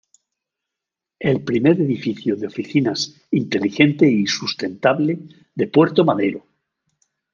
El 1.19 1.43
primer 1.43 1.79
edificio 1.79 2.35
de 2.35 2.47
oficinas 2.47 3.21
"inteligente" 3.29 4.09
y 4.09 4.25
sustentable 4.25 5.19
de 5.53 5.67
Puerto 5.67 6.03
Madero. 6.03 6.43